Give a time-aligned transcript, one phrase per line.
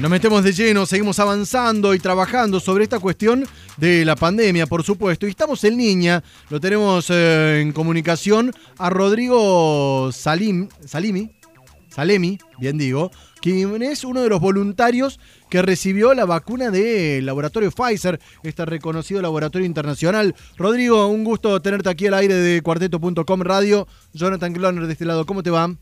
[0.00, 3.44] Nos metemos de lleno, seguimos avanzando y trabajando sobre esta cuestión
[3.78, 5.26] de la pandemia, por supuesto.
[5.26, 11.32] Y estamos en línea, lo tenemos eh, en comunicación a Rodrigo Salim, Salimi,
[11.88, 13.10] Salemi, bien digo,
[13.42, 15.18] quien es uno de los voluntarios
[15.50, 20.32] que recibió la vacuna del laboratorio Pfizer, este reconocido laboratorio internacional.
[20.56, 23.88] Rodrigo, un gusto tenerte aquí al aire de cuarteto.com radio.
[24.12, 25.74] Jonathan Gloner de este lado, ¿cómo te va?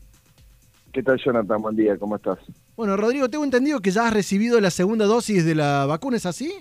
[0.91, 1.61] ¿Qué tal, Jonathan?
[1.61, 2.39] Buen día, ¿cómo estás?
[2.77, 6.27] Bueno, Rodrigo, tengo entendido que ya has recibido la segunda dosis de la vacuna, ¿es
[6.27, 6.53] así?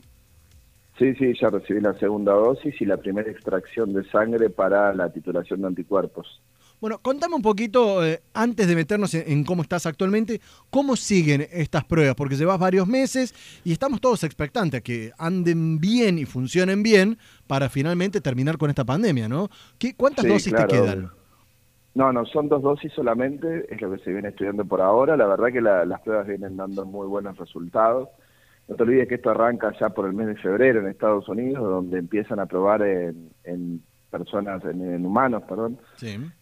[0.98, 5.12] Sí, sí, ya recibí la segunda dosis y la primera extracción de sangre para la
[5.12, 6.40] titulación de anticuerpos.
[6.80, 11.84] Bueno, contame un poquito, eh, antes de meternos en, cómo estás actualmente, cómo siguen estas
[11.84, 16.82] pruebas, porque llevas varios meses y estamos todos expectantes a que anden bien y funcionen
[16.82, 19.50] bien para finalmente terminar con esta pandemia, ¿no?
[19.78, 21.10] ¿Qué, ¿Cuántas dosis te quedan?
[21.96, 25.16] No, no, son dos dosis solamente, es lo que se viene estudiando por ahora.
[25.16, 28.10] La verdad que las pruebas vienen dando muy buenos resultados.
[28.68, 31.62] No te olvides que esto arranca ya por el mes de febrero en Estados Unidos,
[31.62, 35.78] donde empiezan a probar en, personas, en, humanos, perdón,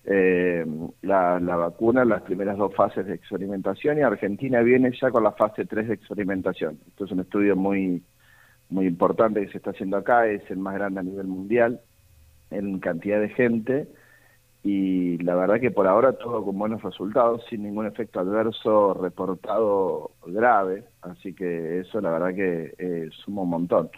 [0.05, 0.67] eh,
[1.03, 5.33] la, la, vacuna, las primeras dos fases de experimentación, y Argentina viene ya con la
[5.33, 6.81] fase 3 de experimentación.
[6.89, 8.03] Esto es un estudio muy,
[8.71, 11.81] muy importante que se está haciendo acá, es el más grande a nivel mundial
[12.51, 13.87] en cantidad de gente
[14.65, 20.13] y la verdad que por ahora todo con buenos resultados, sin ningún efecto adverso reportado
[20.27, 23.91] grave, así que eso la verdad que eh, suma un montón.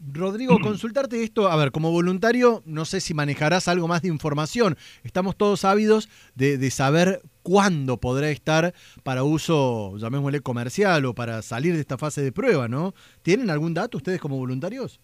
[0.00, 4.76] Rodrigo, consultarte esto, a ver, como voluntario, no sé si manejarás algo más de información.
[5.04, 11.42] Estamos todos ávidos de, de saber cuándo podrá estar para uso, llamémosle comercial o para
[11.42, 12.94] salir de esta fase de prueba, ¿no?
[13.20, 15.00] ¿Tienen algún dato ustedes como voluntarios?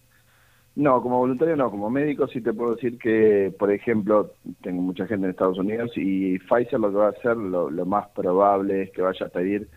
[0.75, 5.05] No, como voluntario no, como médico sí te puedo decir que, por ejemplo, tengo mucha
[5.05, 8.91] gente en Estados Unidos y Pfizer lo que va a hacer, lo, más probable es
[8.91, 9.69] que vaya a pedir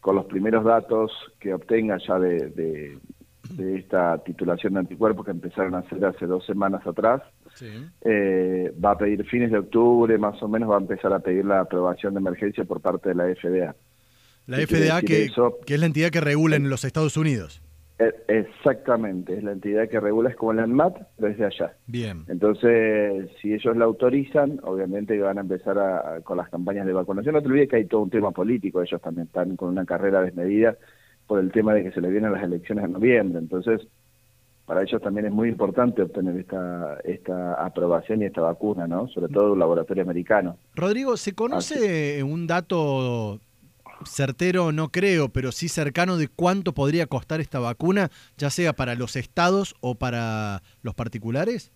[0.00, 2.98] con los primeros datos que obtenga ya de,
[3.58, 7.22] esta titulación de anticuerpos que empezaron a hacer hace dos semanas atrás,
[8.02, 11.44] eh, va a pedir fines de octubre, más o menos va a empezar a pedir
[11.44, 13.74] la aprobación de emergencia por parte de la FDA.
[14.46, 15.28] La FDA que,
[15.66, 17.62] que es la entidad que regula en los Estados Unidos.
[18.00, 21.74] E, exactamente, es la entidad que regula, es como la ANMAT, pero desde allá.
[21.86, 22.24] Bien.
[22.28, 27.34] Entonces, si ellos la autorizan, obviamente van a empezar con las campañas de vacunación.
[27.34, 30.22] No te olvides que hay todo un tema político, ellos también están con una carrera
[30.22, 30.78] desmedida
[31.26, 33.38] por el tema de que se les vienen las elecciones en noviembre.
[33.38, 33.86] Entonces,
[34.64, 39.08] para ellos también es muy importante obtener esta, esta aprobación y esta vacuna, ¿no?
[39.08, 40.56] Sobre todo un laboratorio americano.
[40.74, 43.40] Rodrigo, ¿se conoce un dato
[44.04, 48.94] certero no creo, pero sí cercano de cuánto podría costar esta vacuna, ya sea para
[48.94, 51.72] los estados o para los particulares?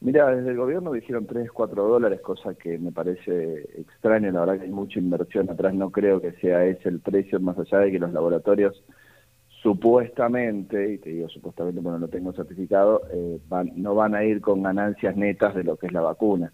[0.00, 4.58] Mira, desde el gobierno dijeron 3, 4 dólares, cosa que me parece extraña, la verdad
[4.58, 7.92] que hay mucha inversión atrás, no creo que sea ese el precio, más allá de
[7.92, 8.82] que los laboratorios
[9.62, 14.24] supuestamente, y te digo supuestamente porque no lo tengo certificado, eh, van, no van a
[14.24, 16.52] ir con ganancias netas de lo que es la vacuna.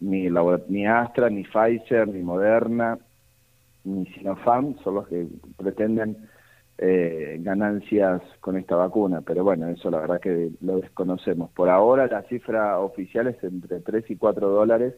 [0.00, 0.28] Ni,
[0.68, 2.98] ni Astra, ni Pfizer, ni Moderna,
[3.88, 5.26] ni Sinopharm son los que
[5.56, 6.28] pretenden
[6.78, 11.50] eh, ganancias con esta vacuna, pero bueno, eso la verdad que lo desconocemos.
[11.50, 14.94] Por ahora la cifra oficial es entre 3 y 4 dólares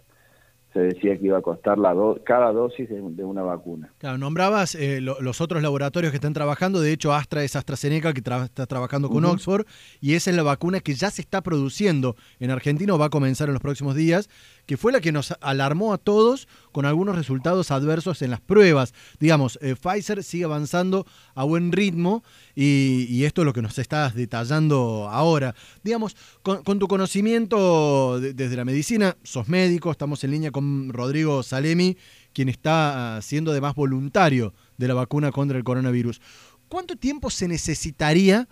[0.73, 3.93] se decía que iba a costar la cada dosis de, una vacuna.
[3.99, 8.21] Claro, nombrabas eh, los otros laboratorios que están trabajando, de hecho Astra es AstraZeneca que
[8.21, 9.67] está trabajando con Oxford
[10.01, 13.11] y esa es la vacuna que ya se está produciendo en Argentina o va a
[13.11, 14.29] comenzar en los próximos días,
[14.67, 18.95] que fue la que nos alarmó a todos con algunos resultados adversos en las pruebas.
[19.19, 22.23] Digamos, eh, Pfizer sigue avanzando a buen ritmo
[22.55, 25.55] y, esto es lo que nos estás detallando ahora.
[25.83, 31.97] Digamos, con, tu conocimiento desde la medicina, sos médico, estamos en línea con Rodrigo Salemi,
[32.33, 36.21] quien está ah, siendo además voluntario de la vacuna contra el coronavirus.
[36.69, 38.49] ¿Cuánto tiempo se necesitaría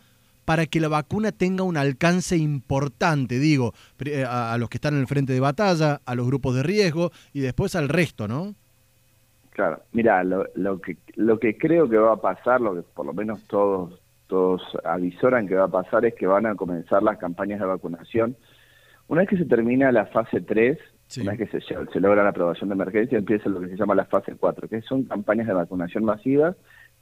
[0.49, 3.75] para que la vacuna tenga un alcance importante, digo,
[4.07, 7.11] eh, a, los que están en el frente de batalla, a los grupos de riesgo
[7.35, 8.55] y después al resto, ¿no?
[9.50, 13.05] Claro, mira, lo, lo, que lo que creo que va a pasar, lo que por
[13.05, 17.19] lo menos todos todos avisoran que va a pasar es que van a comenzar las
[17.19, 18.35] campañas de vacunación.
[19.06, 20.79] Una vez que se termina la fase 3,
[21.21, 23.94] una vez que se, se, logra la aprobación de emergencia, empieza lo que se llama
[23.94, 26.56] la fase 4, que son campañas de vacunación masivas,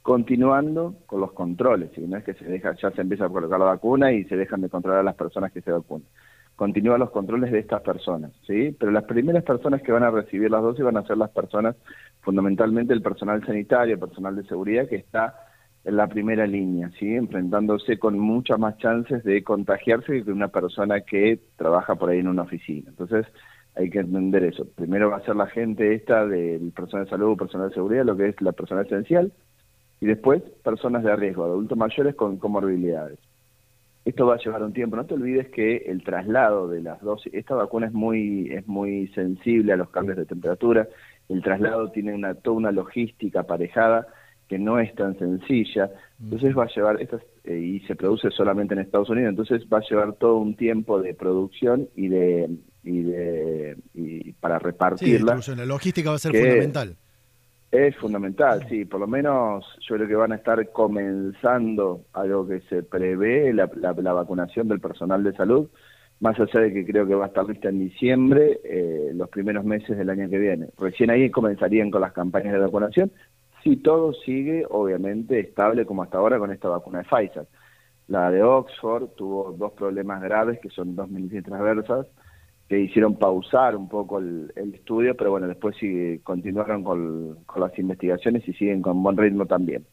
[0.07, 1.89] continuando con los controles.
[1.97, 4.37] Y una vez que se deja, ya se empieza a colocar la vacuna y se
[4.37, 6.07] dejan de controlar a las personas que se vacunan
[6.55, 8.75] continúan los controles de estas personas, ¿sí?
[8.79, 11.75] Pero las primeras personas que van a recibir las dosis van a ser las personas,
[12.21, 15.35] fundamentalmente el personal sanitario, el personal de seguridad que está
[15.83, 17.13] en la primera línea, ¿sí?
[17.13, 22.27] Enfrentándose con muchas más chances de contagiarse que una persona que trabaja por ahí en
[22.27, 22.89] una oficina.
[22.89, 23.27] Entonces,
[23.75, 24.65] hay que entender eso.
[24.73, 28.17] Primero va a ser la gente esta del personal de salud, personal de seguridad, lo
[28.17, 29.31] que es la persona esencial,
[29.99, 33.19] y después personas de riesgo, adultos mayores con comorbilidades.
[34.05, 34.95] Esto va a llevar un tiempo.
[34.95, 39.07] No te olvides que el traslado de las dosis, esta vacuna es muy, es muy
[39.09, 40.87] sensible a los cambios de temperatura.
[41.27, 44.07] El traslado tiene una, toda una logística aparejada
[44.47, 45.91] que no es tan sencilla.
[46.21, 49.79] Entonces va a llevar, estas, eh, y se produce solamente en Estados Unidos, entonces va
[49.79, 52.49] a llevar todo un tiempo de producción y de,
[52.83, 55.41] y de y para repartirla.
[55.41, 56.95] Sí, la logística va a ser fundamental.
[57.71, 62.61] Es fundamental, sí, por lo menos yo creo que van a estar comenzando algo que
[62.61, 65.69] se prevé, la, la, vacunación del personal de salud,
[66.21, 69.65] más allá de que creo que va a estar lista en diciembre, eh, los primeros
[69.65, 70.69] meses del año que viene.
[70.77, 73.11] Recién ahí comenzarían con las campañas de vacunación,
[73.63, 77.47] si todo sigue obviamente estable como hasta ahora con esta vacuna de Pfizer.
[78.07, 82.07] La de Oxford tuvo dos problemas graves que son dos milicias transversas,
[82.67, 88.47] que hicieron pausar un poco el, estudio, pero bueno, después sí continuaron con, las investigaciones
[88.47, 89.85] y siguen con buen ritmo también.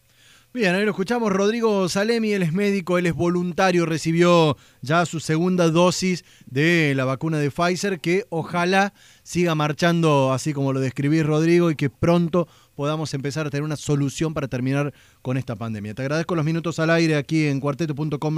[0.53, 1.33] Bien, ahí lo escuchamos.
[1.33, 7.05] Rodrigo Salemi, él es médico, él es voluntario, recibió ya su segunda dosis de la
[7.05, 8.93] vacuna de Pfizer, que ojalá
[9.25, 13.77] siga marchando así como lo describís, Rodrigo, y que pronto podamos empezar a tener una
[13.77, 14.93] solución para terminar
[15.23, 15.95] con esta pandemia.
[15.95, 18.33] Te agradezco los minutos al aire aquí en cuarteto.com.